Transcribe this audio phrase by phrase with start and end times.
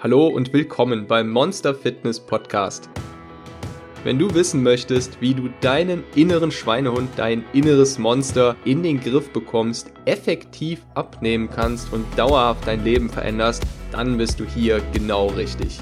[0.00, 2.88] Hallo und willkommen beim Monster Fitness Podcast.
[4.04, 9.32] Wenn du wissen möchtest, wie du deinen inneren Schweinehund, dein inneres Monster in den Griff
[9.32, 15.80] bekommst, effektiv abnehmen kannst und dauerhaft dein Leben veränderst, dann bist du hier genau richtig.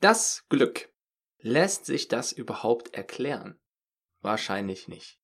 [0.00, 0.92] Das Glück.
[1.38, 3.60] Lässt sich das überhaupt erklären?
[4.22, 5.20] Wahrscheinlich nicht.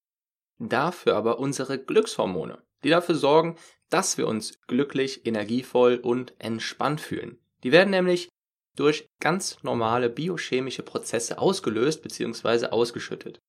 [0.60, 3.56] Dafür aber unsere Glückshormone, die dafür sorgen,
[3.90, 7.38] dass wir uns glücklich, energievoll und entspannt fühlen.
[7.62, 8.28] Die werden nämlich
[8.76, 12.66] durch ganz normale biochemische Prozesse ausgelöst bzw.
[12.66, 13.40] ausgeschüttet.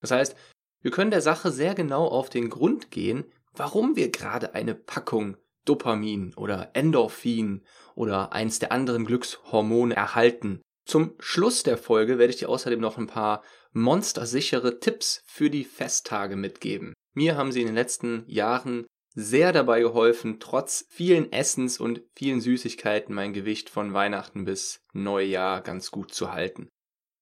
[0.00, 0.36] Das heißt,
[0.82, 5.36] wir können der Sache sehr genau auf den Grund gehen, warum wir gerade eine Packung
[5.64, 10.62] Dopamin oder Endorphin oder eins der anderen Glückshormone erhalten.
[10.84, 13.42] Zum Schluss der Folge werde ich dir außerdem noch ein paar
[13.72, 16.94] monstersichere Tipps für die Festtage mitgeben.
[17.14, 22.42] Mir haben sie in den letzten Jahren sehr dabei geholfen, trotz vielen Essens und vielen
[22.42, 26.68] Süßigkeiten mein Gewicht von Weihnachten bis Neujahr ganz gut zu halten.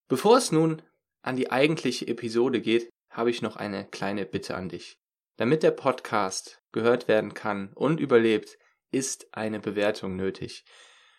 [0.08, 0.82] Bevor es nun
[1.22, 4.98] an die eigentliche Episode geht, habe ich noch eine kleine Bitte an dich.
[5.36, 8.58] Damit der Podcast gehört werden kann und überlebt,
[8.90, 10.64] ist eine Bewertung nötig.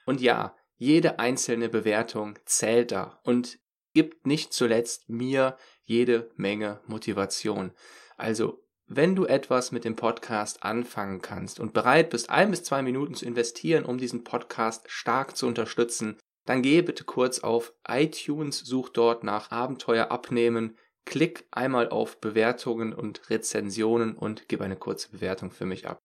[0.06, 3.60] Und ja, jede einzelne Bewertung zählt da und
[3.94, 7.72] gibt nicht zuletzt mir jede Menge Motivation.
[8.18, 12.82] Also wenn du etwas mit dem Podcast anfangen kannst und bereit bist, ein bis zwei
[12.82, 18.60] Minuten zu investieren, um diesen Podcast stark zu unterstützen, dann gehe bitte kurz auf iTunes,
[18.60, 25.10] such dort nach Abenteuer abnehmen, klick einmal auf Bewertungen und Rezensionen und gib eine kurze
[25.10, 26.00] Bewertung für mich ab.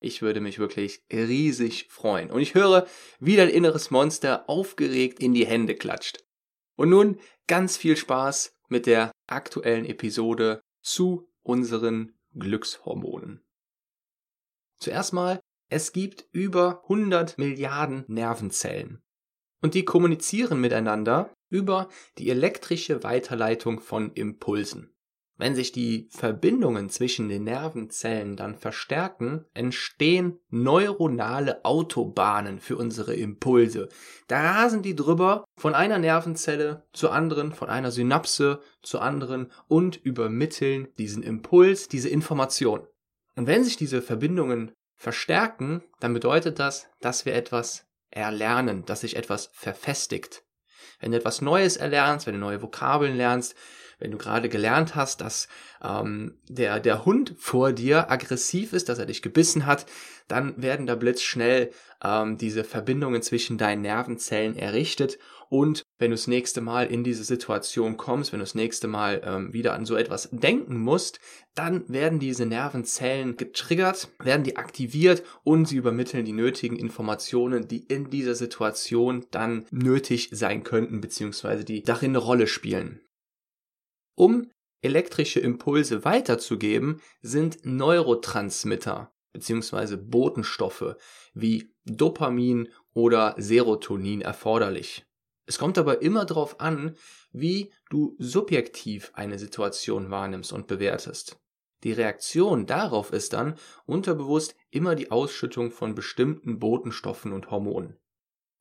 [0.00, 2.30] Ich würde mich wirklich riesig freuen.
[2.30, 2.86] Und ich höre,
[3.20, 6.24] wie dein inneres Monster aufgeregt in die Hände klatscht.
[6.76, 13.44] Und nun ganz viel Spaß mit der aktuellen Episode zu unseren Glückshormonen.
[14.78, 19.02] Zuerst mal, es gibt über 100 Milliarden Nervenzellen.
[19.60, 24.93] Und die kommunizieren miteinander über die elektrische Weiterleitung von Impulsen.
[25.36, 33.88] Wenn sich die Verbindungen zwischen den Nervenzellen dann verstärken, entstehen neuronale Autobahnen für unsere Impulse.
[34.28, 39.96] Da rasen die drüber von einer Nervenzelle zur anderen, von einer Synapse zur anderen und
[39.96, 42.86] übermitteln diesen Impuls, diese Information.
[43.34, 49.16] Und wenn sich diese Verbindungen verstärken, dann bedeutet das, dass wir etwas erlernen, dass sich
[49.16, 50.44] etwas verfestigt.
[51.00, 53.56] Wenn du etwas Neues erlernst, wenn du neue Vokabeln lernst,
[53.98, 55.48] wenn du gerade gelernt hast, dass
[55.82, 59.86] ähm, der, der Hund vor dir aggressiv ist, dass er dich gebissen hat,
[60.28, 61.70] dann werden da blitzschnell
[62.02, 65.18] ähm, diese Verbindungen zwischen deinen Nervenzellen errichtet
[65.54, 69.22] und wenn du das nächste Mal in diese Situation kommst, wenn du das nächste Mal
[69.24, 71.20] ähm, wieder an so etwas denken musst,
[71.54, 77.84] dann werden diese Nervenzellen getriggert, werden die aktiviert und sie übermitteln die nötigen Informationen, die
[77.84, 83.00] in dieser Situation dann nötig sein könnten, beziehungsweise die darin eine Rolle spielen.
[84.14, 89.96] Um elektrische Impulse weiterzugeben, sind Neurotransmitter bzw.
[89.96, 90.96] Botenstoffe
[91.32, 95.04] wie Dopamin oder Serotonin erforderlich.
[95.46, 96.96] Es kommt aber immer darauf an,
[97.32, 101.38] wie du subjektiv eine Situation wahrnimmst und bewertest.
[101.82, 107.98] Die Reaktion darauf ist dann unterbewusst immer die Ausschüttung von bestimmten Botenstoffen und Hormonen.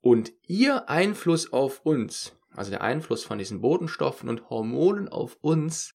[0.02, 5.94] Und ihr Einfluss auf uns also der Einfluss von diesen Botenstoffen und Hormonen auf uns,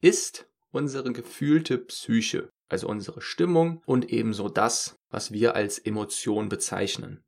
[0.00, 7.24] ist unsere gefühlte Psyche, also unsere Stimmung und ebenso das, was wir als Emotion bezeichnen.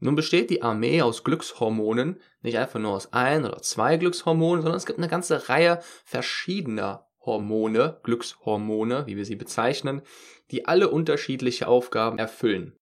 [0.00, 4.76] Nun besteht die Armee aus Glückshormonen nicht einfach nur aus ein oder zwei Glückshormonen, sondern
[4.76, 10.02] es gibt eine ganze Reihe verschiedener Hormone, Glückshormone, wie wir sie bezeichnen,
[10.50, 12.76] die alle unterschiedliche Aufgaben erfüllen.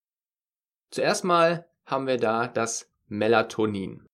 [0.90, 4.06] Zuerst mal haben wir da das Melatonin.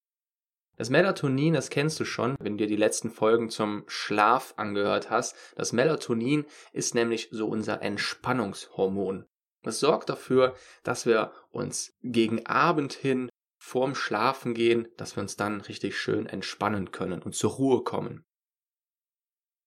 [0.78, 5.10] Das Melatonin, das kennst du schon, wenn du dir die letzten Folgen zum Schlaf angehört
[5.10, 5.34] hast.
[5.56, 9.26] Das Melatonin ist nämlich so unser Entspannungshormon.
[9.64, 10.54] Das sorgt dafür,
[10.84, 13.28] dass wir uns gegen Abend hin
[13.60, 18.24] vorm Schlafen gehen, dass wir uns dann richtig schön entspannen können und zur Ruhe kommen.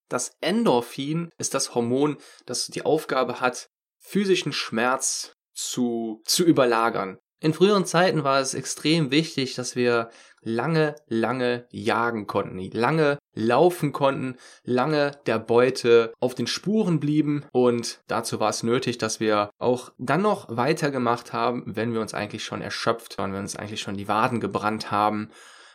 [0.08, 2.16] Das Endorphin ist das Hormon,
[2.46, 3.68] das die Aufgabe hat,
[3.98, 7.18] physischen Schmerz zu, zu überlagern.
[7.42, 10.10] In früheren Zeiten war es extrem wichtig, dass wir
[10.42, 18.00] lange, lange jagen konnten, lange laufen konnten, lange der Beute auf den Spuren blieben und
[18.06, 22.44] dazu war es nötig, dass wir auch dann noch weitergemacht haben, wenn wir uns eigentlich
[22.44, 25.30] schon erschöpft waren, wenn wir uns eigentlich schon die Waden gebrannt haben.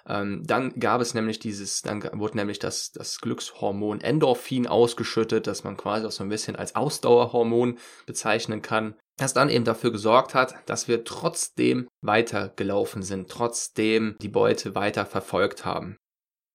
[0.08, 5.66] Ähm, dann gab es nämlich dieses, dann wurde nämlich das, das Glückshormon Endorphin ausgeschüttet, das
[5.66, 8.96] man quasi auch so ein bisschen als Ausdauerhormon bezeichnen kann.
[9.18, 15.06] Das dann eben dafür gesorgt hat, dass wir trotzdem weitergelaufen sind, trotzdem die Beute weiter
[15.06, 15.98] verfolgt haben.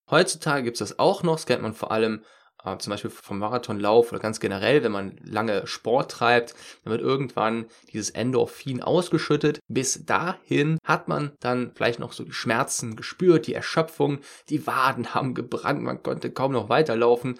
[0.09, 2.23] Heutzutage gibt es das auch noch, das kennt man vor allem
[2.63, 7.01] äh, zum Beispiel vom Marathonlauf oder ganz generell, wenn man lange Sport treibt, dann wird
[7.01, 9.59] irgendwann dieses Endorphin ausgeschüttet.
[9.67, 14.19] Bis dahin hat man dann vielleicht noch so die Schmerzen gespürt, die Erschöpfung,
[14.49, 17.39] die Waden haben gebrannt, man konnte kaum noch weiterlaufen.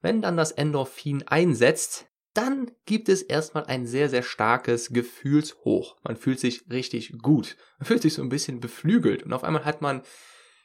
[0.00, 2.07] Wenn dann das Endorphin einsetzt,
[2.38, 5.96] dann gibt es erstmal ein sehr, sehr starkes Gefühlshoch.
[6.04, 7.56] Man fühlt sich richtig gut.
[7.80, 10.02] Man fühlt sich so ein bisschen beflügelt und auf einmal hat man,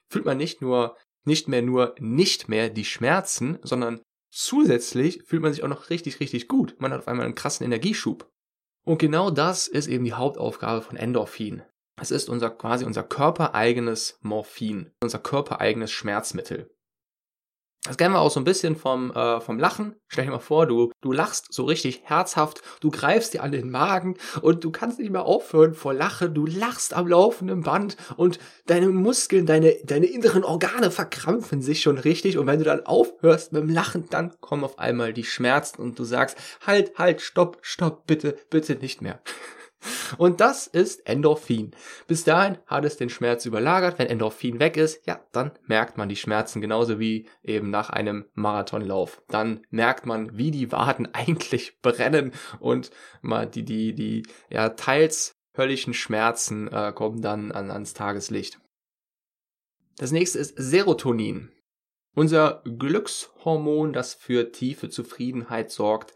[0.08, 5.52] fühlt man nicht nur, nicht mehr nur nicht mehr die Schmerzen, sondern zusätzlich fühlt man
[5.52, 6.76] sich auch noch richtig, richtig gut.
[6.78, 8.30] Man hat auf einmal einen krassen Energieschub.
[8.86, 11.64] Und genau das ist eben die Hauptaufgabe von Endorphin.
[12.00, 16.70] Es ist unser quasi unser körpereigenes Morphin, unser körpereigenes Schmerzmittel.
[17.86, 19.96] Das kennen wir auch so ein bisschen vom, äh, vom Lachen.
[20.08, 23.70] Stell dir mal vor, du, du lachst so richtig herzhaft, du greifst dir an den
[23.70, 26.34] Magen und du kannst nicht mehr aufhören vor Lachen.
[26.34, 31.98] Du lachst am laufenden Band und deine Muskeln, deine, deine inneren Organe verkrampfen sich schon
[31.98, 32.38] richtig.
[32.38, 36.00] Und wenn du dann aufhörst mit dem Lachen, dann kommen auf einmal die Schmerzen und
[36.00, 39.20] du sagst, halt, halt, stopp, stopp, bitte, bitte nicht mehr.
[40.18, 41.72] Und das ist Endorphin.
[42.08, 44.00] Bis dahin hat es den Schmerz überlagert.
[44.00, 48.26] Wenn Endorphin weg ist, ja, dann merkt man die Schmerzen genauso wie eben nach einem
[48.34, 49.22] Marathonlauf.
[49.30, 52.92] Dann merkt man, wie die Waden eigentlich brennen und
[53.22, 58.60] mal die, die, die, ja, teils höllischen Schmerzen äh, kommen dann an, ans Tageslicht.
[59.98, 61.52] Das nächste ist Serotonin.
[62.16, 66.14] Unser Glückshormon, das für tiefe Zufriedenheit sorgt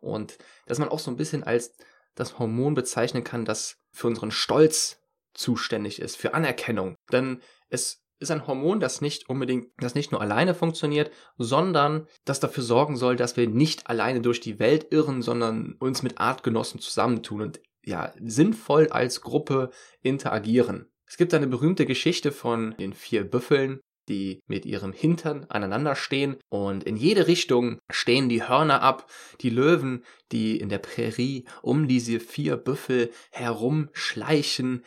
[0.00, 1.74] und dass man auch so ein bisschen als
[2.20, 5.00] das Hormon bezeichnen kann, das für unseren Stolz
[5.34, 6.96] zuständig ist, für Anerkennung.
[7.12, 12.38] Denn es ist ein Hormon, das nicht unbedingt, das nicht nur alleine funktioniert, sondern das
[12.38, 16.80] dafür sorgen soll, dass wir nicht alleine durch die Welt irren, sondern uns mit Artgenossen
[16.80, 19.70] zusammentun und ja, sinnvoll als Gruppe
[20.02, 20.86] interagieren.
[21.06, 26.36] Es gibt eine berühmte Geschichte von den vier Büffeln, die mit ihrem Hintern aneinander stehen.
[26.48, 29.10] Und in jede Richtung stehen die Hörner ab,
[29.40, 34.84] die Löwen, die in der Prärie um diese vier Büffel herumschleichen,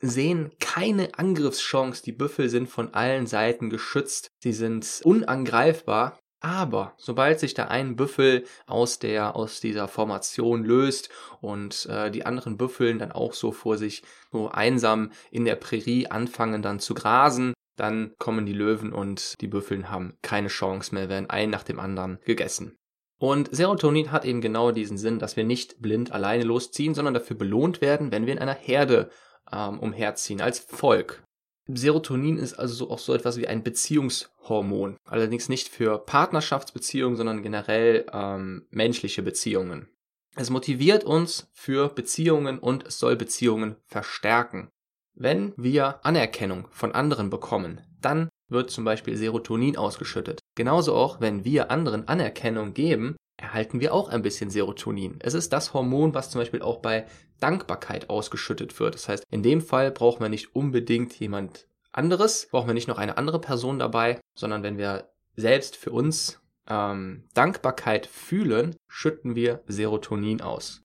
[0.00, 7.38] sehen keine Angriffschance, die Büffel sind von allen Seiten geschützt, sie sind unangreifbar, aber sobald
[7.38, 11.08] sich da ein Büffel aus der aus dieser Formation löst
[11.40, 16.08] und äh, die anderen Büffeln dann auch so vor sich so einsam in der Prärie
[16.08, 21.08] anfangen dann zu grasen, dann kommen die Löwen und die Büffeln haben keine Chance mehr,
[21.08, 22.76] werden ein nach dem anderen gegessen.
[23.18, 27.36] Und Serotonin hat eben genau diesen Sinn, dass wir nicht blind alleine losziehen, sondern dafür
[27.36, 29.10] belohnt werden, wenn wir in einer Herde
[29.52, 31.22] ähm, umherziehen, als Volk.
[31.68, 37.42] Serotonin ist also so auch so etwas wie ein Beziehungshormon, allerdings nicht für Partnerschaftsbeziehungen, sondern
[37.42, 39.88] generell ähm, menschliche Beziehungen.
[40.34, 44.70] Es motiviert uns für Beziehungen und es soll Beziehungen verstärken.
[45.14, 50.40] Wenn wir Anerkennung von anderen bekommen, dann wird zum Beispiel Serotonin ausgeschüttet.
[50.54, 55.16] Genauso auch, wenn wir anderen Anerkennung geben, erhalten wir auch ein bisschen Serotonin.
[55.20, 57.06] Es ist das Hormon, was zum Beispiel auch bei
[57.40, 58.94] Dankbarkeit ausgeschüttet wird.
[58.94, 62.98] Das heißt, in dem Fall brauchen wir nicht unbedingt jemand anderes, brauchen wir nicht noch
[62.98, 69.62] eine andere Person dabei, sondern wenn wir selbst für uns ähm, Dankbarkeit fühlen, schütten wir
[69.66, 70.82] Serotonin aus.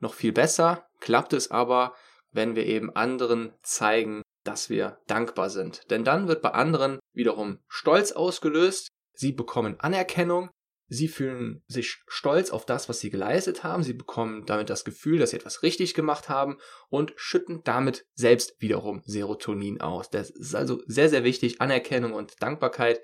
[0.00, 1.94] Noch viel besser klappt es aber,
[2.32, 5.90] wenn wir eben anderen zeigen, dass wir dankbar sind.
[5.90, 10.50] Denn dann wird bei anderen wiederum Stolz ausgelöst, sie bekommen Anerkennung,
[10.88, 15.18] sie fühlen sich stolz auf das, was sie geleistet haben, sie bekommen damit das Gefühl,
[15.18, 16.58] dass sie etwas richtig gemacht haben
[16.88, 20.10] und schütten damit selbst wiederum Serotonin aus.
[20.10, 23.00] Das ist also sehr, sehr wichtig, Anerkennung und Dankbarkeit,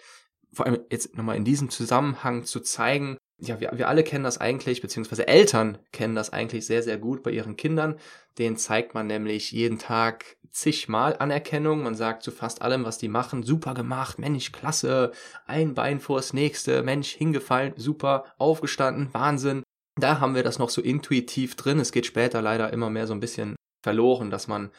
[0.52, 4.38] vor allem jetzt nochmal in diesem Zusammenhang zu zeigen, ja, wir, wir alle kennen das
[4.38, 7.96] eigentlich, beziehungsweise Eltern kennen das eigentlich sehr, sehr gut bei ihren Kindern.
[8.38, 11.82] Den zeigt man nämlich jeden Tag zigmal Anerkennung.
[11.82, 15.12] Man sagt zu fast allem, was die machen, super gemacht, Mensch, klasse,
[15.46, 19.62] ein Bein vors nächste, Mensch, hingefallen, super, aufgestanden, Wahnsinn.
[19.96, 21.78] Da haben wir das noch so intuitiv drin.
[21.78, 24.70] Es geht später leider immer mehr so ein bisschen verloren, dass man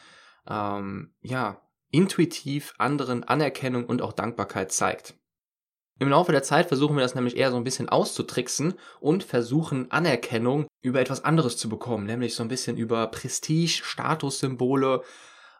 [0.48, 5.14] ähm, ja intuitiv anderen Anerkennung und auch Dankbarkeit zeigt.
[6.00, 9.90] Im Laufe der Zeit versuchen wir das nämlich eher so ein bisschen auszutricksen und versuchen
[9.90, 15.02] Anerkennung über etwas anderes zu bekommen, nämlich so ein bisschen über Prestige, Statussymbole.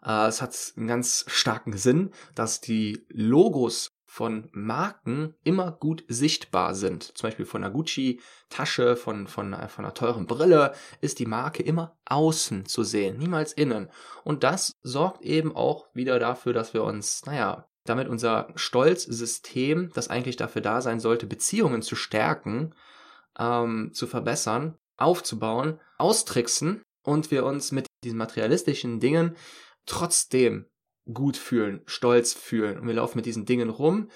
[0.03, 6.75] Äh, es hat einen ganz starken Sinn, dass die Logos von Marken immer gut sichtbar
[6.75, 7.17] sind.
[7.19, 11.99] Zum Beispiel von einer Gucci-Tasche, von, von, von einer teuren Brille ist die Marke immer
[12.07, 13.91] außen zu sehen, niemals innen.
[14.25, 20.09] Und das sorgt eben auch wieder dafür, dass wir uns, naja, damit unser Stolzsystem, das
[20.09, 22.75] eigentlich dafür da sein sollte, Beziehungen zu stärken,
[23.39, 29.37] ähm, zu verbessern, aufzubauen, austricksen und wir uns mit diesen materialistischen Dingen
[29.87, 30.67] trotzdem
[31.13, 34.11] gut fühlen, stolz fühlen und wir laufen mit diesen Dingen rum.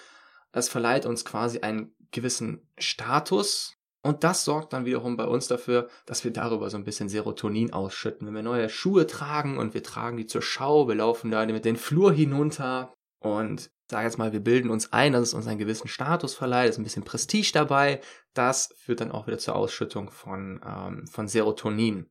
[0.52, 5.88] Es verleiht uns quasi einen gewissen Status und das sorgt dann wiederum bei uns dafür,
[6.04, 8.26] dass wir darüber so ein bisschen Serotonin ausschütten.
[8.26, 11.64] Wenn wir neue Schuhe tragen und wir tragen die zur Schau, wir laufen da mit
[11.64, 12.92] den Flur hinunter
[13.24, 16.70] und sage jetzt mal, wir bilden uns ein, dass es uns einen gewissen Status verleiht,
[16.70, 18.00] ist ein bisschen Prestige dabei.
[18.34, 22.10] Das führt dann auch wieder zur Ausschüttung von, ähm, von Serotonin.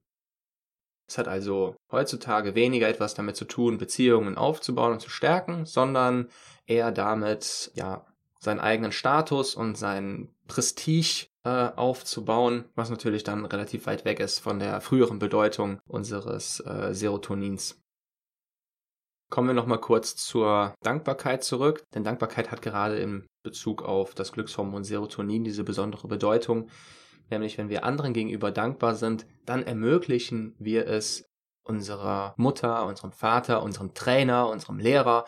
[1.08, 6.30] Es hat also heutzutage weniger etwas damit zu tun, Beziehungen aufzubauen und zu stärken, sondern
[6.66, 8.06] eher damit, ja,
[8.40, 14.40] seinen eigenen Status und sein Prestige äh, aufzubauen, was natürlich dann relativ weit weg ist
[14.40, 17.83] von der früheren Bedeutung unseres äh, Serotonins.
[19.34, 24.32] Kommen wir nochmal kurz zur Dankbarkeit zurück, denn Dankbarkeit hat gerade in Bezug auf das
[24.32, 26.70] Glückshormon Serotonin diese besondere Bedeutung,
[27.32, 31.26] nämlich wenn wir anderen gegenüber dankbar sind, dann ermöglichen wir es
[31.64, 35.26] unserer Mutter, unserem Vater, unserem Trainer, unserem Lehrer,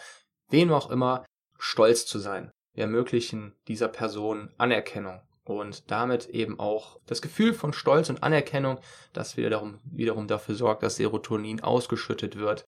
[0.51, 1.25] wem auch immer,
[1.57, 2.51] stolz zu sein.
[2.75, 8.77] Wir ermöglichen dieser Person Anerkennung und damit eben auch das Gefühl von Stolz und Anerkennung,
[9.13, 12.65] das wiederum, wiederum dafür sorgt, dass Serotonin ausgeschüttet wird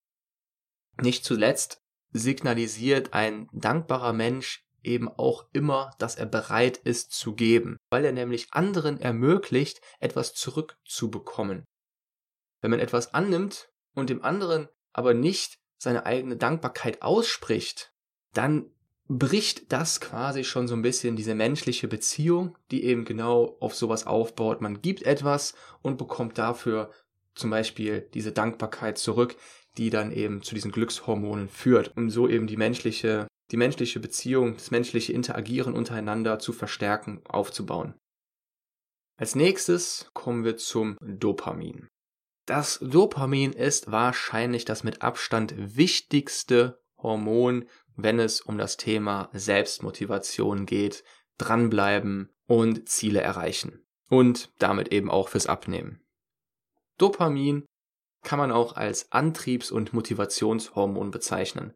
[1.01, 7.77] nicht zuletzt signalisiert ein dankbarer Mensch eben auch immer, dass er bereit ist zu geben,
[7.89, 11.65] weil er nämlich anderen ermöglicht, etwas zurückzubekommen.
[12.61, 17.93] Wenn man etwas annimmt und dem anderen aber nicht seine eigene Dankbarkeit ausspricht,
[18.33, 18.71] dann
[19.09, 24.05] bricht das quasi schon so ein bisschen diese menschliche Beziehung, die eben genau auf sowas
[24.05, 24.61] aufbaut.
[24.61, 26.91] Man gibt etwas und bekommt dafür
[27.37, 29.35] zum Beispiel diese Dankbarkeit zurück,
[29.77, 34.55] die dann eben zu diesen Glückshormonen führt, um so eben die menschliche, die menschliche Beziehung,
[34.55, 37.93] das menschliche Interagieren untereinander zu verstärken, aufzubauen.
[39.19, 41.87] Als nächstes kommen wir zum Dopamin.
[42.45, 47.65] Das Dopamin ist wahrscheinlich das mit Abstand wichtigste Hormon,
[47.95, 51.03] wenn es um das Thema Selbstmotivation geht,
[51.37, 53.83] dranbleiben und Ziele erreichen.
[54.09, 56.06] Und damit eben auch fürs Abnehmen.
[56.97, 57.65] Dopamin
[58.23, 61.73] kann man auch als Antriebs- und Motivationshormon bezeichnen.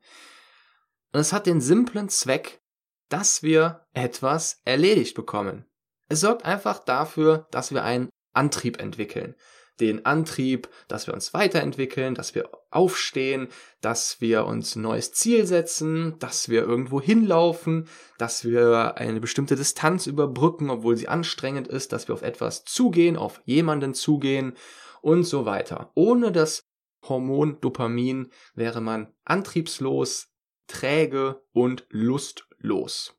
[1.14, 2.62] Und es hat den simplen Zweck,
[3.10, 5.66] dass wir etwas erledigt bekommen.
[6.08, 9.36] Es sorgt einfach dafür, dass wir einen Antrieb entwickeln.
[9.80, 13.48] Den Antrieb, dass wir uns weiterentwickeln, dass wir aufstehen,
[13.82, 17.88] dass wir uns ein neues Ziel setzen, dass wir irgendwo hinlaufen,
[18.18, 23.18] dass wir eine bestimmte Distanz überbrücken, obwohl sie anstrengend ist, dass wir auf etwas zugehen,
[23.18, 24.56] auf jemanden zugehen
[25.02, 25.92] und so weiter.
[25.96, 26.64] Ohne das
[27.08, 30.30] Hormon Dopamin wäre man antriebslos,
[30.68, 33.18] träge und lustlos.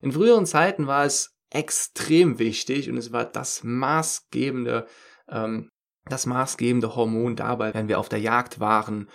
[0.00, 4.86] In früheren Zeiten war es extrem wichtig und es war das maßgebende,
[5.28, 5.68] ähm,
[6.06, 9.08] das maßgebende Hormon dabei, wenn wir auf der Jagd waren,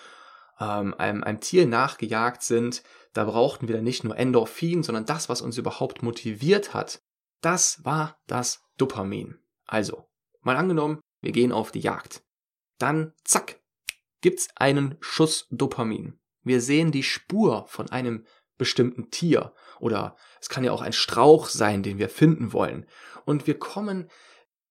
[0.59, 2.83] ähm, einem, einem Tier nachgejagt sind.
[3.13, 7.01] Da brauchten wir dann nicht nur Endorphin, sondern das, was uns überhaupt motiviert hat.
[7.41, 9.39] Das war das Dopamin.
[9.65, 10.07] Also,
[10.41, 12.23] mal angenommen, wir gehen auf die Jagd.
[12.77, 13.59] Dann, zack,
[14.21, 16.19] gibt's einen Schuss Dopamin.
[16.43, 18.25] Wir sehen die Spur von einem
[18.57, 22.85] bestimmten Tier oder es kann ja auch ein Strauch sein, den wir finden wollen.
[23.25, 24.09] Und wir kommen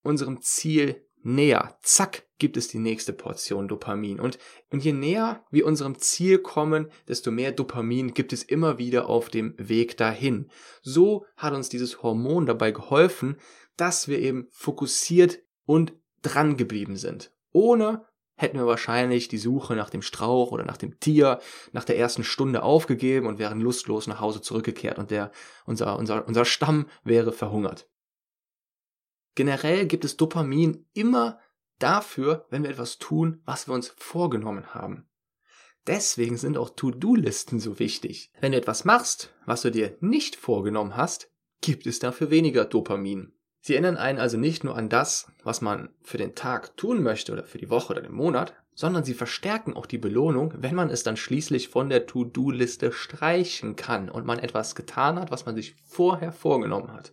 [0.02, 1.78] unserem Ziel näher.
[1.82, 4.20] Zack, gibt es die nächste Portion Dopamin.
[4.20, 4.38] Und,
[4.70, 9.28] und je näher wir unserem Ziel kommen, desto mehr Dopamin gibt es immer wieder auf
[9.28, 10.50] dem Weg dahin.
[10.82, 13.36] So hat uns dieses Hormon dabei geholfen,
[13.76, 17.32] dass wir eben fokussiert und dran geblieben sind.
[17.52, 18.06] Ohne
[18.36, 21.40] hätten wir wahrscheinlich die Suche nach dem Strauch oder nach dem Tier
[21.72, 25.30] nach der ersten Stunde aufgegeben und wären lustlos nach Hause zurückgekehrt und der,
[25.64, 27.88] unser, unser, unser Stamm wäre verhungert.
[29.34, 31.40] Generell gibt es Dopamin immer
[31.78, 35.08] dafür, wenn wir etwas tun, was wir uns vorgenommen haben.
[35.86, 38.32] Deswegen sind auch To-Do-Listen so wichtig.
[38.40, 41.30] Wenn du etwas machst, was du dir nicht vorgenommen hast,
[41.60, 43.35] gibt es dafür weniger Dopamin.
[43.66, 47.32] Sie erinnern einen also nicht nur an das, was man für den Tag tun möchte
[47.32, 50.88] oder für die Woche oder den Monat, sondern sie verstärken auch die Belohnung, wenn man
[50.88, 55.56] es dann schließlich von der To-Do-Liste streichen kann und man etwas getan hat, was man
[55.56, 57.12] sich vorher vorgenommen hat.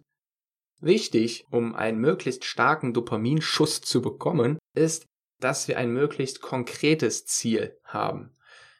[0.79, 5.07] Wichtig, um einen möglichst starken Dopaminschuss zu bekommen, ist,
[5.39, 8.29] dass wir ein möglichst konkretes Ziel haben.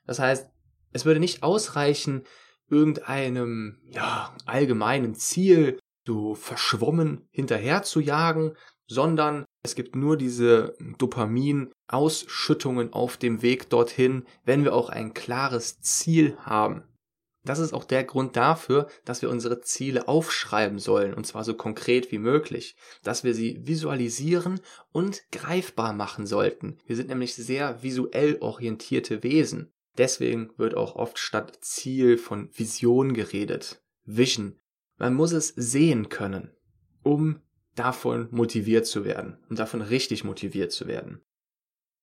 [0.06, 0.48] Das heißt,
[0.92, 2.24] es würde nicht ausreichen,
[2.70, 8.56] irgendeinem ja, allgemeinen Ziel so verschwommen hinterher zu jagen,
[8.88, 15.80] sondern es gibt nur diese Dopamin-Ausschüttungen auf dem Weg dorthin, wenn wir auch ein klares
[15.80, 16.84] Ziel haben.
[17.46, 21.54] Das ist auch der Grund dafür, dass wir unsere Ziele aufschreiben sollen, und zwar so
[21.54, 26.78] konkret wie möglich, dass wir sie visualisieren und greifbar machen sollten.
[26.86, 29.74] Wir sind nämlich sehr visuell orientierte Wesen.
[29.98, 33.84] Deswegen wird auch oft statt Ziel von Vision geredet.
[34.06, 34.60] Vision.
[34.98, 36.52] Man muss es sehen können,
[37.04, 37.42] um
[37.76, 41.22] davon motiviert zu werden, um davon richtig motiviert zu werden.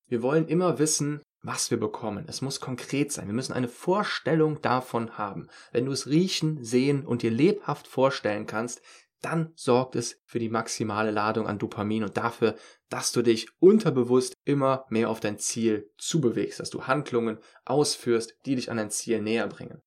[0.09, 2.25] Wir wollen immer wissen, was wir bekommen.
[2.29, 3.27] Es muss konkret sein.
[3.27, 5.49] Wir müssen eine Vorstellung davon haben.
[5.73, 8.83] Wenn du es riechen, sehen und dir lebhaft vorstellen kannst,
[9.23, 12.57] dann sorgt es für die maximale Ladung an Dopamin und dafür,
[12.89, 18.57] dass du dich unterbewusst immer mehr auf dein Ziel zubewegst, dass du Handlungen ausführst, die
[18.57, 19.83] dich an dein Ziel näher bringen.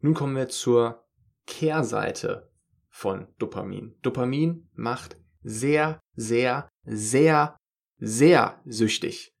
[0.00, 1.03] Nun kommen wir zur
[1.46, 2.50] Kehrseite
[2.88, 3.94] von Dopamin.
[4.02, 7.56] Dopamin macht sehr, sehr, sehr,
[7.98, 9.34] sehr süchtig.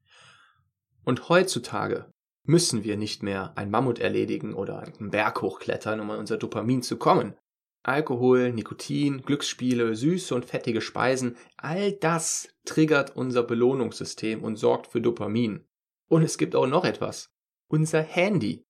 [1.04, 2.10] Und heutzutage
[2.44, 6.82] müssen wir nicht mehr ein Mammut erledigen oder einen Berg hochklettern, um an unser Dopamin
[6.82, 7.34] zu kommen.
[7.82, 15.02] Alkohol, Nikotin, Glücksspiele, süße und fettige Speisen, all das triggert unser Belohnungssystem und sorgt für
[15.02, 15.66] Dopamin.
[16.08, 17.30] Und es gibt auch noch etwas.
[17.68, 18.63] Unser Handy.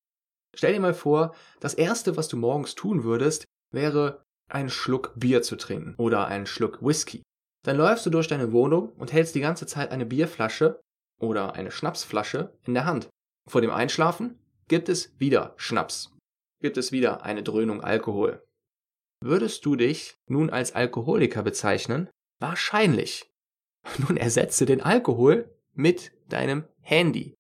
[0.55, 5.43] Stell dir mal vor, das erste, was du morgens tun würdest, wäre einen Schluck Bier
[5.43, 7.23] zu trinken oder einen Schluck Whisky.
[7.65, 10.81] Dann läufst du durch deine Wohnung und hältst die ganze Zeit eine Bierflasche
[11.19, 13.09] oder eine Schnapsflasche in der Hand.
[13.49, 16.13] Vor dem Einschlafen gibt es wieder Schnaps.
[16.61, 18.43] Gibt es wieder eine Dröhnung Alkohol.
[19.23, 22.11] Würdest du dich nun als Alkoholiker bezeichnen?
[22.41, 23.31] Wahrscheinlich.
[23.99, 27.35] Nun ersetze den Alkohol mit deinem Handy.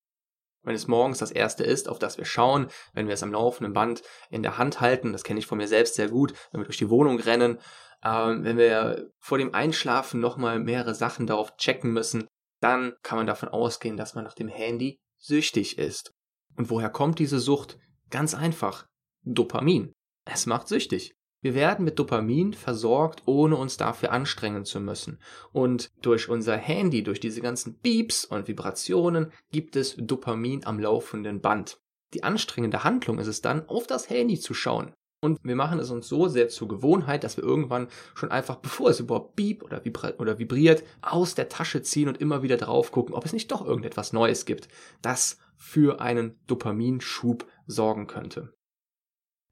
[0.64, 3.72] Wenn es morgens das erste ist, auf das wir schauen, wenn wir es am laufenden
[3.72, 6.66] Band in der Hand halten, das kenne ich von mir selbst sehr gut, wenn wir
[6.66, 7.58] durch die Wohnung rennen,
[8.04, 12.26] ähm, wenn wir vor dem Einschlafen nochmal mehrere Sachen darauf checken müssen,
[12.60, 16.12] dann kann man davon ausgehen, dass man nach dem Handy süchtig ist.
[16.56, 17.78] Und woher kommt diese Sucht?
[18.10, 18.86] Ganz einfach.
[19.22, 19.92] Dopamin.
[20.24, 21.14] Es macht süchtig.
[21.44, 25.18] Wir werden mit Dopamin versorgt, ohne uns dafür anstrengen zu müssen.
[25.52, 31.42] Und durch unser Handy, durch diese ganzen Beeps und Vibrationen gibt es Dopamin am laufenden
[31.42, 31.76] Band.
[32.14, 34.94] Die anstrengende Handlung ist es dann, auf das Handy zu schauen.
[35.20, 38.88] Und wir machen es uns so sehr zur Gewohnheit, dass wir irgendwann schon einfach, bevor
[38.88, 39.82] es überhaupt beep oder,
[40.18, 43.66] oder vibriert, aus der Tasche ziehen und immer wieder drauf gucken, ob es nicht doch
[43.66, 44.68] irgendetwas Neues gibt,
[45.02, 48.53] das für einen Dopaminschub sorgen könnte.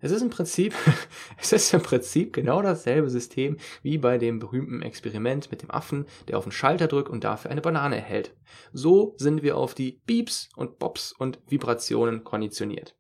[0.05, 0.75] Es ist im Prinzip,
[1.39, 6.07] es ist im Prinzip genau dasselbe System wie bei dem berühmten Experiment mit dem Affen,
[6.27, 8.35] der auf den Schalter drückt und dafür eine Banane erhält.
[8.73, 12.97] So sind wir auf die Beeps und Bops und Vibrationen konditioniert.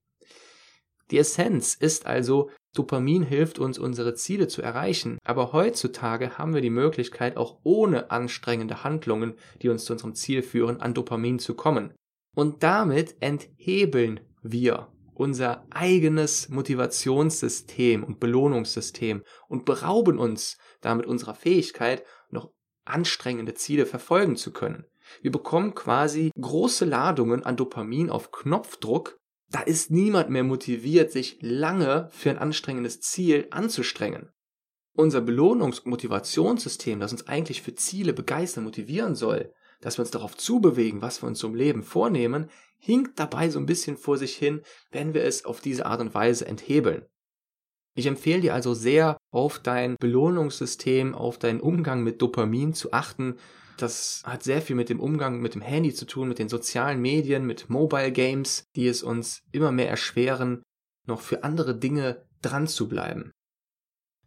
[1.10, 6.62] Die Essenz ist also, Dopamin hilft uns, unsere Ziele zu erreichen, aber heutzutage haben wir
[6.62, 11.54] die Möglichkeit, auch ohne anstrengende Handlungen, die uns zu unserem Ziel führen, an Dopamin zu
[11.54, 11.92] kommen.
[12.34, 22.04] Und damit enthebeln wir unser eigenes Motivationssystem und Belohnungssystem und berauben uns damit unserer Fähigkeit,
[22.30, 22.52] noch
[22.84, 24.84] anstrengende Ziele verfolgen zu können.
[25.20, 29.18] Wir bekommen quasi große Ladungen an Dopamin auf Knopfdruck
[29.52, 34.30] da ist niemand mehr motiviert, sich lange für ein anstrengendes Ziel anzustrengen.
[34.94, 40.10] Unser Belohnungs- und Motivationssystem, das uns eigentlich für Ziele begeistern, motivieren soll, dass wir uns
[40.10, 44.34] darauf zubewegen, was wir uns im Leben vornehmen, hinkt dabei so ein bisschen vor sich
[44.34, 47.04] hin, wenn wir es auf diese Art und Weise enthebeln.
[47.94, 53.36] Ich empfehle dir also sehr, auf dein Belohnungssystem, auf deinen Umgang mit Dopamin zu achten
[53.82, 57.00] das hat sehr viel mit dem Umgang mit dem Handy zu tun, mit den sozialen
[57.00, 60.62] Medien, mit Mobile Games, die es uns immer mehr erschweren,
[61.06, 63.32] noch für andere Dinge dran zu bleiben.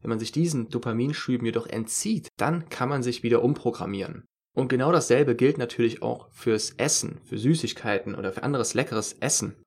[0.01, 4.25] Wenn man sich diesen Dopaminschüben jedoch entzieht, dann kann man sich wieder umprogrammieren.
[4.55, 9.61] Und genau dasselbe gilt natürlich auch fürs Essen, für Süßigkeiten oder für anderes leckeres Essen.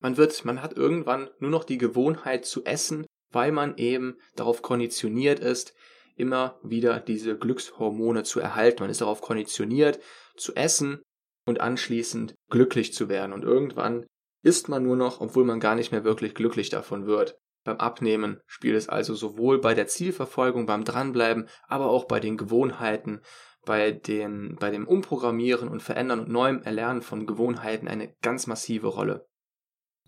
[0.00, 4.60] Man wird, man hat irgendwann nur noch die Gewohnheit zu essen, weil man eben darauf
[4.62, 5.74] konditioniert ist,
[6.14, 8.82] immer wieder diese Glückshormone zu erhalten.
[8.82, 9.98] Man ist darauf konditioniert,
[10.36, 11.02] zu essen
[11.46, 13.32] und anschließend glücklich zu werden.
[13.32, 14.06] Und irgendwann
[14.42, 17.38] isst man nur noch, obwohl man gar nicht mehr wirklich glücklich davon wird.
[17.64, 22.36] Beim Abnehmen spielt es also sowohl bei der Zielverfolgung, beim Dranbleiben, aber auch bei den
[22.36, 23.20] Gewohnheiten,
[23.64, 28.88] bei, den, bei dem Umprogrammieren und Verändern und neuem Erlernen von Gewohnheiten eine ganz massive
[28.88, 29.26] Rolle.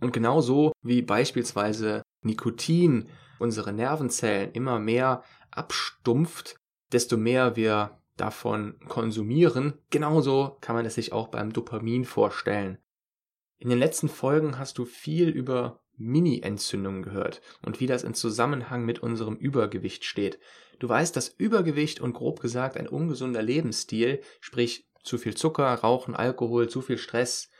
[0.00, 3.08] Und genauso wie beispielsweise Nikotin
[3.38, 6.56] unsere Nervenzellen immer mehr abstumpft,
[6.92, 9.74] desto mehr wir davon konsumieren.
[9.90, 12.78] Genauso kann man es sich auch beim Dopamin vorstellen.
[13.58, 18.84] In den letzten Folgen hast du viel über Mini-Entzündungen gehört und wie das in Zusammenhang
[18.84, 20.38] mit unserem Übergewicht steht.
[20.80, 26.16] Du weißt, dass Übergewicht und grob gesagt ein ungesunder Lebensstil, sprich zu viel Zucker, Rauchen,
[26.16, 27.50] Alkohol, zu viel Stress,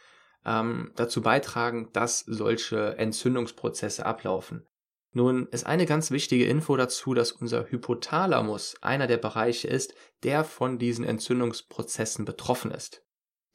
[0.45, 4.67] ähm, dazu beitragen, dass solche Entzündungsprozesse ablaufen.
[5.13, 10.43] Nun ist eine ganz wichtige Info dazu, dass unser Hypothalamus einer der Bereiche ist, der
[10.45, 13.05] von diesen Entzündungsprozessen betroffen ist.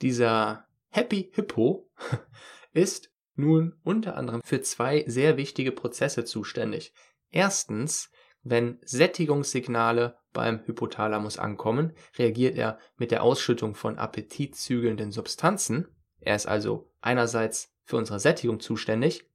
[0.01, 1.89] Dieser Happy Hippo
[2.73, 6.93] ist nun unter anderem für zwei sehr wichtige Prozesse zuständig.
[7.32, 8.12] Erstens,
[8.45, 15.88] wenn Sättigungssignale beim Hypothalamus ankommen, reagiert er mit der Ausschüttung von appetitzügelnden Substanzen.
[16.21, 19.29] Er ist also einerseits für unsere Sättigung zuständig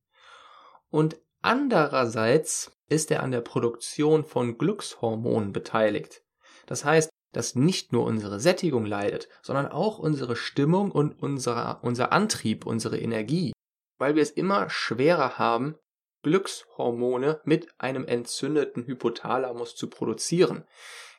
[0.88, 6.22] und Andererseits ist er an der Produktion von Glückshormonen beteiligt.
[6.66, 12.12] Das heißt, dass nicht nur unsere Sättigung leidet, sondern auch unsere Stimmung und unser, unser
[12.12, 13.52] Antrieb, unsere Energie,
[13.98, 15.76] weil wir es immer schwerer haben,
[16.22, 20.64] Glückshormone mit einem entzündeten Hypothalamus zu produzieren.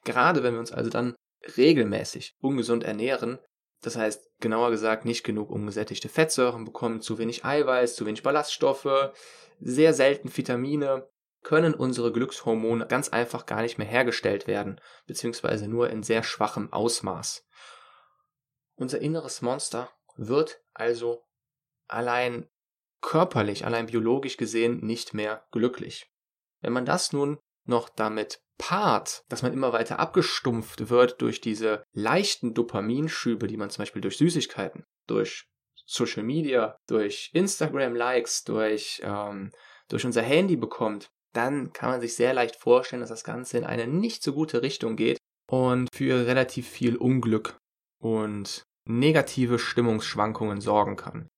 [0.03, 1.15] Gerade wenn wir uns also dann
[1.57, 3.39] regelmäßig ungesund ernähren,
[3.81, 9.11] das heißt, genauer gesagt, nicht genug ungesättigte Fettsäuren bekommen, zu wenig Eiweiß, zu wenig Ballaststoffe,
[9.59, 11.09] sehr selten Vitamine,
[11.43, 16.71] können unsere Glückshormone ganz einfach gar nicht mehr hergestellt werden, beziehungsweise nur in sehr schwachem
[16.71, 17.47] Ausmaß.
[18.75, 21.23] Unser inneres Monster wird also
[21.87, 22.47] allein
[23.01, 26.07] körperlich, allein biologisch gesehen nicht mehr glücklich.
[26.61, 31.83] Wenn man das nun noch damit paart, dass man immer weiter abgestumpft wird durch diese
[31.93, 35.47] leichten Dopaminschübe, die man zum Beispiel durch Süßigkeiten, durch
[35.85, 39.51] Social Media, durch Instagram-Likes, durch, ähm,
[39.89, 43.63] durch unser Handy bekommt, dann kann man sich sehr leicht vorstellen, dass das Ganze in
[43.63, 45.17] eine nicht so gute Richtung geht
[45.49, 47.57] und für relativ viel Unglück
[47.99, 51.29] und negative Stimmungsschwankungen sorgen kann.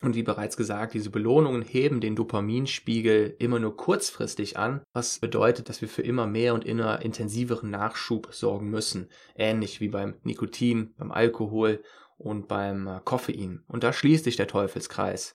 [0.00, 5.68] Und wie bereits gesagt, diese Belohnungen heben den Dopaminspiegel immer nur kurzfristig an, was bedeutet,
[5.68, 9.10] dass wir für immer mehr und immer intensiveren Nachschub sorgen müssen.
[9.34, 11.82] Ähnlich wie beim Nikotin, beim Alkohol
[12.16, 13.64] und beim äh, Koffein.
[13.66, 15.34] Und da schließt sich der Teufelskreis.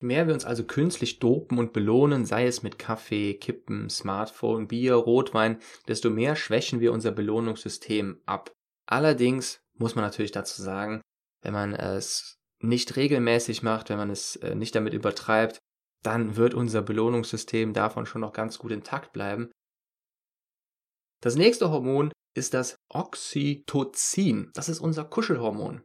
[0.00, 4.68] Je mehr wir uns also künstlich dopen und belohnen, sei es mit Kaffee, Kippen, Smartphone,
[4.68, 8.52] Bier, Rotwein, desto mehr schwächen wir unser Belohnungssystem ab.
[8.84, 11.00] Allerdings muss man natürlich dazu sagen,
[11.42, 15.58] wenn man es nicht regelmäßig macht, wenn man es äh, nicht damit übertreibt,
[16.02, 19.50] dann wird unser Belohnungssystem davon schon noch ganz gut intakt bleiben.
[21.20, 24.50] Das nächste Hormon ist das Oxytocin.
[24.54, 25.82] Das ist unser Kuschelhormon.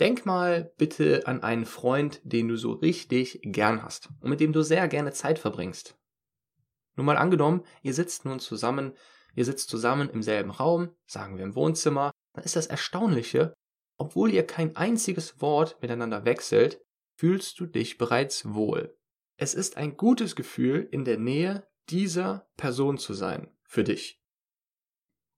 [0.00, 4.52] Denk mal bitte an einen Freund, den du so richtig gern hast und mit dem
[4.52, 5.96] du sehr gerne Zeit verbringst.
[6.96, 8.92] Nur mal angenommen, ihr sitzt nun zusammen,
[9.34, 13.54] ihr sitzt zusammen im selben Raum, sagen wir im Wohnzimmer, dann ist das Erstaunliche,
[13.98, 16.80] obwohl ihr kein einziges Wort miteinander wechselt,
[17.14, 18.96] fühlst du dich bereits wohl.
[19.36, 24.22] Es ist ein gutes Gefühl, in der Nähe dieser Person zu sein, für dich.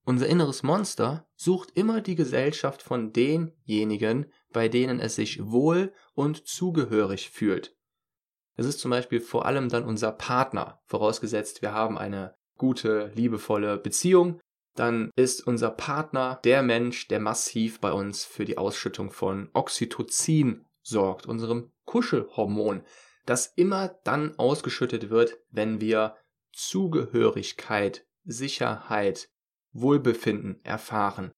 [0.03, 6.47] Unser inneres Monster sucht immer die Gesellschaft von denjenigen, bei denen es sich wohl und
[6.47, 7.75] zugehörig fühlt.
[8.55, 13.77] Es ist zum Beispiel vor allem dann unser Partner, vorausgesetzt wir haben eine gute, liebevolle
[13.77, 14.39] Beziehung,
[14.75, 20.65] dann ist unser Partner der Mensch, der massiv bei uns für die Ausschüttung von Oxytocin
[20.81, 22.83] sorgt, unserem Kuschelhormon,
[23.25, 26.15] das immer dann ausgeschüttet wird, wenn wir
[26.53, 29.29] Zugehörigkeit, Sicherheit,
[29.73, 31.31] Wohlbefinden erfahren.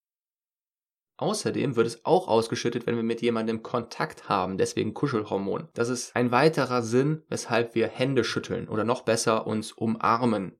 [1.17, 5.69] Außerdem wird es auch ausgeschüttet, wenn wir mit jemandem Kontakt haben, deswegen Kuschelhormon.
[5.73, 10.57] Das ist ein weiterer Sinn, weshalb wir Hände schütteln oder noch besser uns umarmen.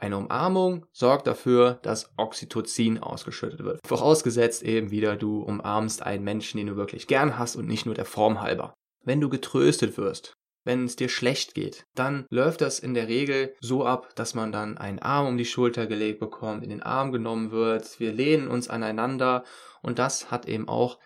[0.00, 3.80] Eine Umarmung sorgt dafür, dass Oxytocin ausgeschüttet wird.
[3.84, 7.96] Vorausgesetzt eben wieder, du umarmst einen Menschen, den du wirklich gern hast und nicht nur
[7.96, 8.74] der Form halber.
[9.04, 10.34] Wenn du getröstet wirst,
[10.64, 14.52] wenn es dir schlecht geht, dann läuft das in der Regel so ab, dass man
[14.52, 18.48] dann einen Arm um die Schulter gelegt bekommt, in den Arm genommen wird, wir lehnen
[18.48, 19.44] uns aneinander
[19.82, 20.98] und das hat eben auch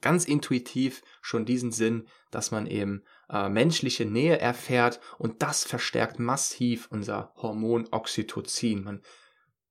[0.00, 6.18] ganz intuitiv schon diesen Sinn, dass man eben äh, menschliche Nähe erfährt und das verstärkt
[6.18, 8.84] massiv unser Hormon Oxytocin.
[8.84, 9.02] Man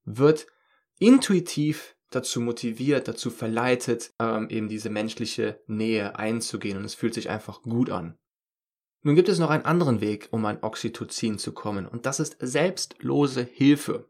[0.04, 0.46] wird
[0.98, 7.30] intuitiv dazu motiviert, dazu verleitet, ähm, eben diese menschliche Nähe einzugehen und es fühlt sich
[7.30, 8.18] einfach gut an.
[9.02, 12.36] Nun gibt es noch einen anderen Weg, um an Oxytocin zu kommen und das ist
[12.40, 14.08] selbstlose Hilfe.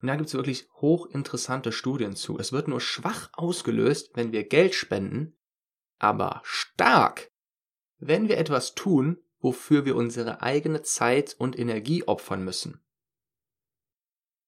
[0.00, 2.36] Und da gibt es wirklich hochinteressante Studien zu.
[2.38, 5.36] Es wird nur schwach ausgelöst, wenn wir Geld spenden,
[5.98, 7.31] aber stark,
[8.04, 12.80] wenn wir etwas tun, wofür wir unsere eigene Zeit und Energie opfern müssen.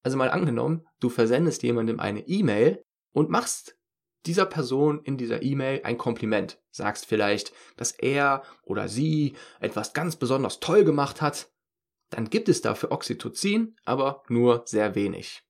[0.03, 3.79] Also mal angenommen, du versendest jemandem eine E-Mail und machst
[4.27, 10.17] dieser Person in dieser E-Mail ein Kompliment, sagst vielleicht, dass er oder sie etwas ganz
[10.17, 11.51] besonders toll gemacht hat,
[12.11, 15.43] dann gibt es dafür Oxytocin, aber nur sehr wenig.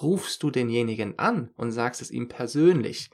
[0.00, 3.10] Rufst du denjenigen an und sagst es ihm persönlich,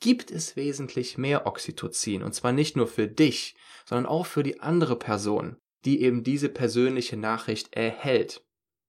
[0.00, 2.22] gibt es wesentlich mehr Oxytocin.
[2.22, 6.48] Und zwar nicht nur für dich, sondern auch für die andere Person, die eben diese
[6.48, 8.44] persönliche Nachricht erhält.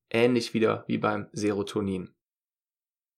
[0.10, 2.14] Ähnlich wieder wie beim Serotonin.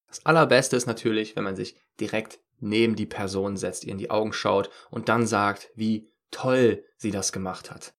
[0.07, 4.11] Das allerbeste ist natürlich, wenn man sich direkt neben die Person setzt, ihr in die
[4.11, 7.93] Augen schaut und dann sagt, wie toll sie das gemacht hat.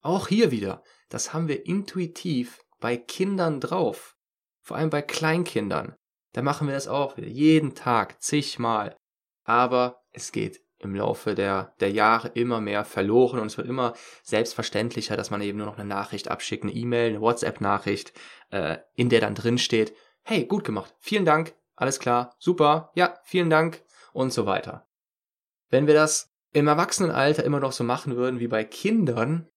[0.00, 4.16] Auch hier wieder, das haben wir intuitiv bei Kindern drauf.
[4.60, 5.94] Vor allem bei Kleinkindern.
[6.32, 8.96] Da machen wir das auch jeden Tag, zigmal.
[9.44, 13.94] Aber es geht im Laufe der, der Jahre immer mehr verloren und es wird immer
[14.22, 18.12] selbstverständlicher, dass man eben nur noch eine Nachricht abschickt, eine E-Mail, eine WhatsApp-Nachricht,
[18.50, 23.18] äh, in der dann drin steht, hey, gut gemacht, vielen Dank, alles klar, super, ja,
[23.24, 24.86] vielen Dank und so weiter.
[25.70, 29.48] Wenn wir das im Erwachsenenalter immer noch so machen würden wie bei Kindern,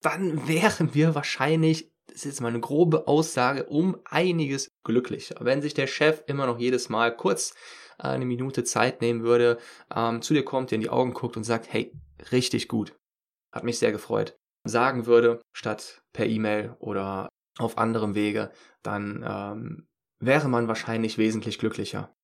[0.00, 5.36] dann wären wir wahrscheinlich, das ist jetzt mal eine grobe Aussage, um einiges glücklicher.
[5.40, 7.54] Wenn sich der Chef immer noch jedes Mal kurz
[7.98, 9.58] eine Minute Zeit nehmen würde,
[9.94, 11.92] ähm, zu dir kommt, dir in die Augen guckt und sagt, hey,
[12.32, 12.94] richtig gut.
[13.52, 14.36] Hat mich sehr gefreut.
[14.64, 17.28] Sagen würde, statt per E-Mail oder
[17.58, 18.50] auf anderem Wege,
[18.82, 19.86] dann ähm,
[20.18, 22.14] wäre man wahrscheinlich wesentlich glücklicher.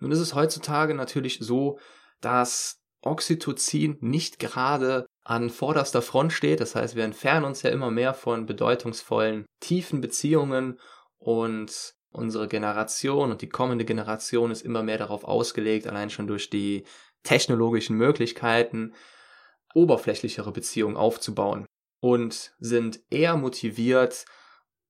[0.00, 1.78] Nun ist es heutzutage natürlich so,
[2.20, 6.60] dass Oxytocin nicht gerade an vorderster Front steht.
[6.60, 10.78] Das heißt, wir entfernen uns ja immer mehr von bedeutungsvollen, tiefen Beziehungen
[11.18, 16.48] und unsere Generation und die kommende Generation ist immer mehr darauf ausgelegt, allein schon durch
[16.48, 16.84] die
[17.24, 18.94] technologischen Möglichkeiten,
[19.74, 21.66] oberflächlichere Beziehungen aufzubauen
[22.00, 24.24] und sind eher motiviert,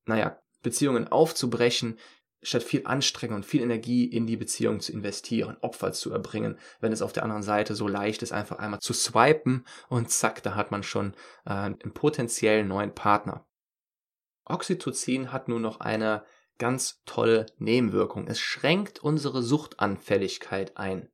[0.04, 1.98] naja, Beziehungen aufzubrechen,
[2.42, 6.92] statt viel Anstrengung und viel Energie in die Beziehung zu investieren, Opfer zu erbringen, wenn
[6.92, 10.54] es auf der anderen Seite so leicht ist, einfach einmal zu swipen und zack, da
[10.54, 11.14] hat man schon
[11.46, 13.46] äh, einen potenziellen neuen Partner.
[14.44, 16.24] Oxytocin hat nur noch eine
[16.58, 18.26] ganz tolle Nebenwirkung.
[18.26, 21.08] Es schränkt unsere Suchtanfälligkeit ein.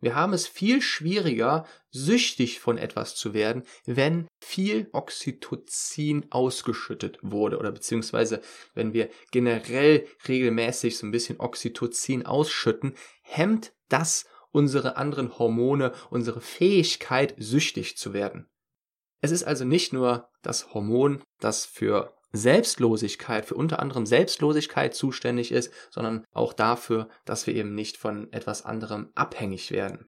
[0.00, 7.58] Wir haben es viel schwieriger, süchtig von etwas zu werden, wenn viel Oxytocin ausgeschüttet wurde
[7.58, 8.40] oder beziehungsweise
[8.74, 16.40] wenn wir generell regelmäßig so ein bisschen Oxytocin ausschütten, hemmt das unsere anderen Hormone, unsere
[16.40, 18.48] Fähigkeit, süchtig zu werden.
[19.20, 25.52] Es ist also nicht nur das Hormon, das für Selbstlosigkeit, für unter anderem Selbstlosigkeit zuständig
[25.52, 30.06] ist, sondern auch dafür, dass wir eben nicht von etwas anderem abhängig werden.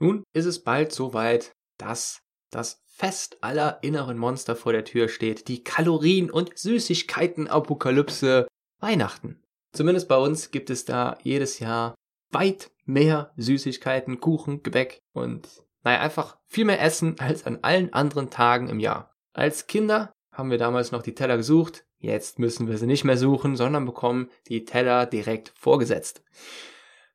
[0.00, 5.48] Nun ist es bald soweit, dass das Fest aller inneren Monster vor der Tür steht,
[5.48, 8.46] die Kalorien- und Süßigkeiten-Apokalypse
[8.80, 9.42] Weihnachten.
[9.72, 11.94] Zumindest bei uns gibt es da jedes Jahr
[12.30, 15.48] weit mehr Süßigkeiten, Kuchen, Gebäck und
[15.82, 19.14] naja, einfach viel mehr Essen als an allen anderen Tagen im Jahr.
[19.34, 21.84] Als Kinder haben wir damals noch die Teller gesucht.
[21.98, 26.22] Jetzt müssen wir sie nicht mehr suchen, sondern bekommen die Teller direkt vorgesetzt.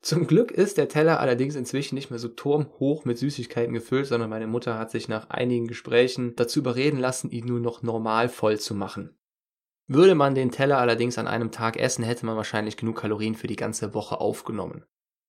[0.01, 4.29] Zum Glück ist der Teller allerdings inzwischen nicht mehr so turmhoch mit Süßigkeiten gefüllt, sondern
[4.29, 8.58] meine Mutter hat sich nach einigen Gesprächen dazu überreden lassen, ihn nur noch normal voll
[8.58, 9.17] zu machen.
[9.88, 13.47] Würde man den Teller allerdings an einem Tag essen, hätte man wahrscheinlich genug Kalorien für
[13.47, 14.86] die ganze Woche aufgenommen.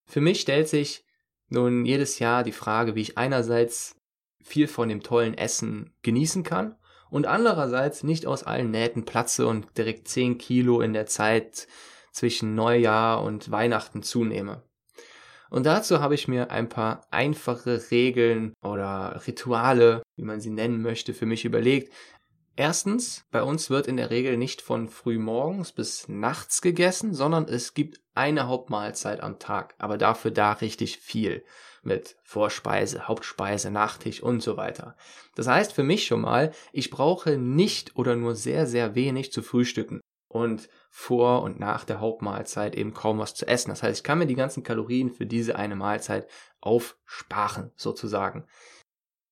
[0.07, 1.05] Für mich stellt sich
[1.48, 3.96] nun jedes Jahr die Frage, wie ich einerseits
[4.40, 6.76] viel von dem tollen Essen genießen kann
[7.11, 11.66] und andererseits nicht aus allen Nähten platze und direkt 10 Kilo in der Zeit
[12.12, 14.62] zwischen Neujahr und Weihnachten zunehme.
[15.51, 20.81] Und dazu habe ich mir ein paar einfache Regeln oder Rituale, wie man sie nennen
[20.81, 21.92] möchte, für mich überlegt.
[22.55, 27.75] Erstens, bei uns wird in der Regel nicht von frühmorgens bis nachts gegessen, sondern es
[27.75, 31.44] gibt eine Hauptmahlzeit am Tag, aber dafür da richtig viel
[31.83, 34.97] mit Vorspeise, Hauptspeise, Nachtisch und so weiter.
[35.35, 39.43] Das heißt für mich schon mal, ich brauche nicht oder nur sehr, sehr wenig zu
[39.43, 43.71] frühstücken und vor und nach der Hauptmahlzeit eben kaum was zu essen.
[43.71, 46.29] Das heißt, ich kann mir die ganzen Kalorien für diese eine Mahlzeit
[46.61, 48.47] aufsparen, sozusagen.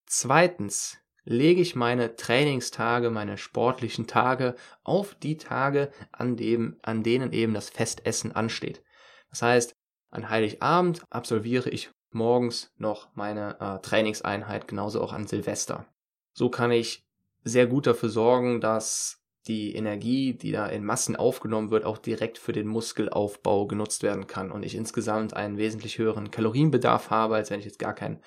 [0.07, 7.33] Zweitens lege ich meine Trainingstage, meine sportlichen Tage auf die Tage, an, dem, an denen
[7.33, 8.83] eben das Festessen ansteht.
[9.31, 9.75] Das heißt,
[10.11, 15.87] an Heiligabend absolviere ich morgens noch meine äh, Trainingseinheit, genauso auch an Silvester.
[16.33, 17.05] So kann ich
[17.45, 22.39] sehr gut dafür sorgen, dass die Energie, die da in Massen aufgenommen wird, auch direkt
[22.39, 27.51] für den Muskelaufbau genutzt werden kann und ich insgesamt einen wesentlich höheren Kalorienbedarf habe, als
[27.51, 28.23] wenn ich jetzt gar keinen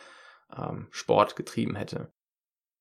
[0.58, 2.12] ähm, Sport getrieben hätte.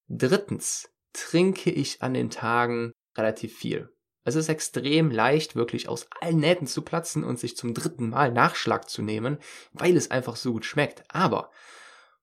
[0.08, 3.92] Drittens trinke ich an den Tagen relativ viel.
[4.24, 8.32] Es ist extrem leicht, wirklich aus allen Nähten zu platzen und sich zum dritten Mal
[8.32, 9.38] Nachschlag zu nehmen,
[9.72, 11.04] weil es einfach so gut schmeckt.
[11.08, 11.50] Aber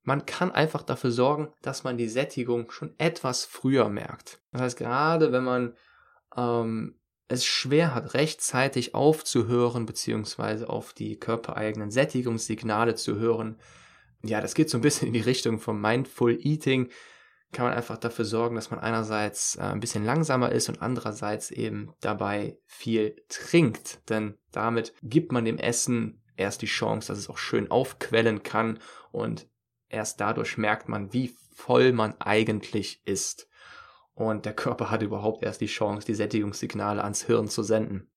[0.04, 4.40] man kann einfach dafür sorgen, dass man die Sättigung schon etwas früher merkt.
[4.52, 5.76] Das heißt, gerade wenn man
[6.36, 6.96] ähm,
[7.28, 13.58] es schwer hat, rechtzeitig aufzuhören, beziehungsweise auf die körpereigenen Sättigungssignale zu hören.
[14.24, 16.90] Ja, das geht so ein bisschen in die Richtung vom Mindful Eating.
[17.54, 21.50] Kann man einfach dafür sorgen, dass man einerseits äh, ein bisschen langsamer ist und andererseits
[21.50, 24.10] eben dabei viel trinkt.
[24.10, 28.80] Denn damit gibt man dem Essen erst die Chance, dass es auch schön aufquellen kann
[29.12, 29.48] und
[29.90, 33.48] erst dadurch merkt man, wie voll man eigentlich ist.
[34.14, 38.10] Und der Körper hat überhaupt erst die Chance, die Sättigungssignale ans Hirn zu senden.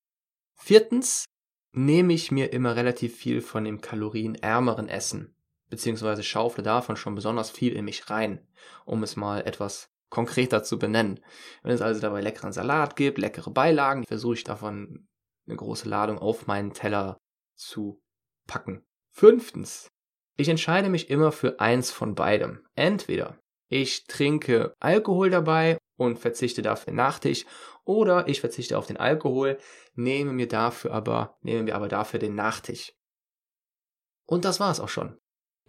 [0.55, 1.25] Viertens
[1.73, 5.35] nehme ich mir immer relativ viel von dem kalorienärmeren Essen,
[5.71, 8.47] beziehungsweise schaufle davon schon besonders viel in mich rein,
[8.85, 11.21] um es mal etwas konkreter zu benennen.
[11.63, 15.09] Wenn es also dabei leckeren Salat gibt, leckere Beilagen, versuche ich davon
[15.47, 17.17] eine große Ladung auf meinen Teller
[17.57, 18.03] zu
[18.47, 18.85] packen.
[19.13, 19.89] Fünftens,
[20.37, 22.67] ich entscheide mich immer für eins von beidem.
[22.75, 27.47] Entweder ich trinke Alkohol dabei und verzichte dafür Nachtisch
[27.85, 29.59] oder ich verzichte auf den Alkohol,
[29.95, 32.93] nehme mir dafür aber, nehme mir aber dafür den Nachtisch.
[34.27, 35.20] Und das war es auch schon.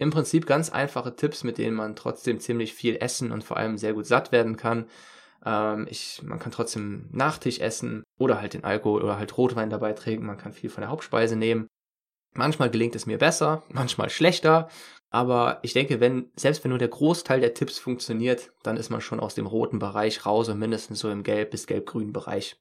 [0.02, 3.78] Im Prinzip ganz einfache Tipps, mit denen man trotzdem ziemlich viel essen und vor allem
[3.78, 4.86] sehr gut satt werden kann.
[5.46, 9.92] Ähm, ich, man kann trotzdem Nachtisch essen oder halt den Alkohol oder halt Rotwein dabei
[9.92, 10.26] trinken.
[10.26, 11.68] Man kann viel von der Hauptspeise nehmen.
[12.34, 14.68] Manchmal gelingt es mir besser, manchmal schlechter,
[15.10, 19.02] aber ich denke, wenn, selbst wenn nur der Großteil der Tipps funktioniert, dann ist man
[19.02, 22.56] schon aus dem roten Bereich raus und mindestens so im gelb- bis gelb-grünen Bereich.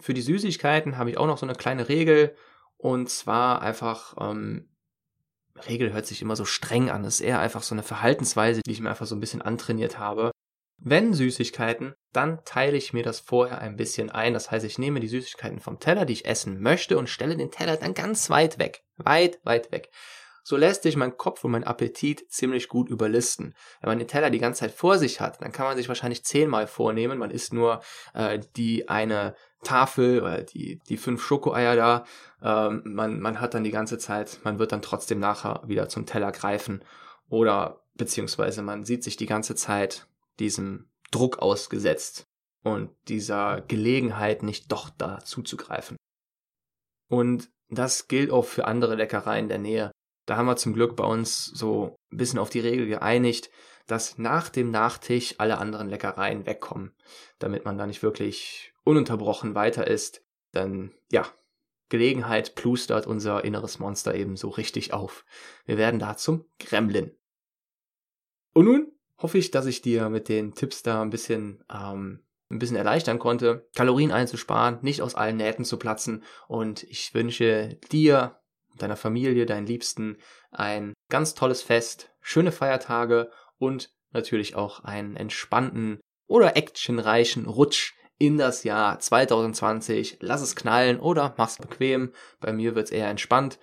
[0.00, 2.34] Für die Süßigkeiten habe ich auch noch so eine kleine Regel
[2.76, 4.71] und zwar einfach, ähm,
[5.68, 8.72] Regel hört sich immer so streng an, das ist eher einfach so eine Verhaltensweise, die
[8.72, 10.30] ich mir einfach so ein bisschen antrainiert habe.
[10.84, 14.34] Wenn Süßigkeiten, dann teile ich mir das vorher ein bisschen ein.
[14.34, 17.52] Das heißt, ich nehme die Süßigkeiten vom Teller, die ich essen möchte, und stelle den
[17.52, 18.82] Teller dann ganz weit weg.
[18.96, 19.90] Weit, weit weg.
[20.42, 23.54] So lässt sich mein Kopf und mein Appetit ziemlich gut überlisten.
[23.80, 26.24] Wenn man den Teller die ganze Zeit vor sich hat, dann kann man sich wahrscheinlich
[26.24, 27.18] zehnmal vornehmen.
[27.18, 27.80] Man isst nur
[28.12, 32.04] äh, die eine Tafel oder die, die fünf Schokoeier da.
[32.42, 36.06] Ähm, man, man hat dann die ganze Zeit, man wird dann trotzdem nachher wieder zum
[36.06, 36.84] Teller greifen.
[37.28, 40.06] Oder beziehungsweise man sieht sich die ganze Zeit
[40.38, 42.26] diesem Druck ausgesetzt
[42.62, 45.96] und dieser Gelegenheit nicht doch da zuzugreifen.
[47.08, 49.90] Und das gilt auch für andere Leckereien der Nähe.
[50.26, 53.50] Da haben wir zum Glück bei uns so ein bisschen auf die Regel geeinigt,
[53.86, 56.94] dass nach dem Nachtisch alle anderen Leckereien wegkommen,
[57.38, 60.24] damit man da nicht wirklich ununterbrochen weiter isst.
[60.54, 61.26] Denn ja,
[61.88, 65.24] Gelegenheit plustert unser inneres Monster eben so richtig auf.
[65.66, 67.14] Wir werden da zum Gremlin.
[68.54, 72.58] Und nun hoffe ich, dass ich dir mit den Tipps da ein bisschen, ähm, ein
[72.58, 76.22] bisschen erleichtern konnte, Kalorien einzusparen, nicht aus allen Nähten zu platzen.
[76.48, 78.38] Und ich wünsche dir,
[78.78, 80.16] deiner Familie, deinen Liebsten
[80.50, 88.38] ein ganz tolles Fest, schöne Feiertage und natürlich auch einen entspannten oder actionreichen Rutsch in
[88.38, 90.18] das Jahr 2020.
[90.20, 92.12] Lass es knallen oder mach's bequem.
[92.40, 93.58] Bei mir wird's eher entspannt.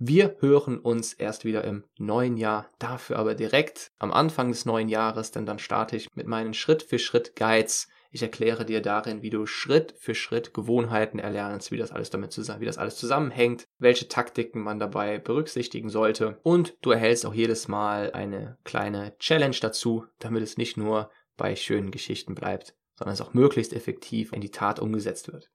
[0.00, 4.88] Wir hören uns erst wieder im neuen Jahr, dafür aber direkt am Anfang des neuen
[4.88, 7.88] Jahres, denn dann starte ich mit meinen Schritt für Schritt Guides.
[8.12, 12.30] Ich erkläre dir darin, wie du Schritt für Schritt Gewohnheiten erlernst, wie das alles damit
[12.30, 17.34] zusammen, wie das alles zusammenhängt, welche Taktiken man dabei berücksichtigen sollte und du erhältst auch
[17.34, 23.14] jedes Mal eine kleine Challenge dazu, damit es nicht nur bei schönen Geschichten bleibt, sondern
[23.14, 25.48] es auch möglichst effektiv in die Tat umgesetzt wird.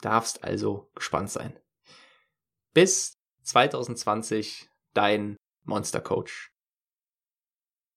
[0.00, 1.56] Darfst also gespannt sein.
[2.74, 6.50] Bis 2020 dein Monster Coach.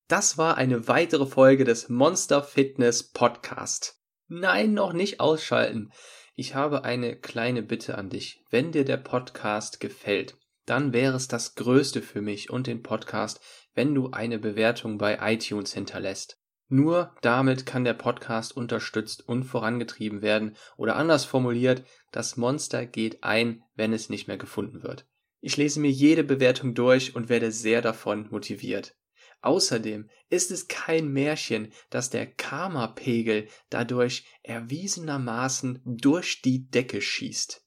[0.08, 4.00] Das war eine weitere Folge des Monster Fitness Podcast.
[4.28, 5.91] Nein, noch nicht ausschalten.
[6.36, 8.43] Ich habe eine kleine Bitte an dich.
[8.52, 13.41] Wenn dir der Podcast gefällt, dann wäre es das Größte für mich und den Podcast,
[13.74, 16.38] wenn du eine Bewertung bei iTunes hinterlässt.
[16.67, 23.23] Nur damit kann der Podcast unterstützt und vorangetrieben werden oder anders formuliert, das Monster geht
[23.23, 25.06] ein, wenn es nicht mehr gefunden wird.
[25.41, 28.95] Ich lese mir jede Bewertung durch und werde sehr davon motiviert.
[29.41, 37.64] Außerdem ist es kein Märchen, dass der Karma-Pegel dadurch erwiesenermaßen durch die Decke schießt.